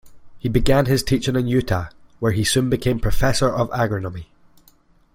He 0.39 0.49
began 0.49 0.87
his 0.87 1.03
teaching 1.03 1.35
in 1.35 1.45
Utah, 1.45 1.89
where 2.19 2.31
he 2.31 2.43
soon 2.43 2.71
became 2.71 2.99
professor 2.99 3.53
of 3.53 3.69
agronomy. 3.69 4.25